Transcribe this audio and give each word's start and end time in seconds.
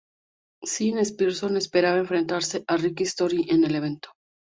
Sean 0.71 0.99
Pierson 1.19 1.55
esperaba 1.57 1.99
enfrentarse 1.99 2.63
a 2.65 2.75
Rick 2.75 3.01
Story 3.05 3.45
en 3.51 3.63
el 3.65 3.75
evento. 3.75 4.09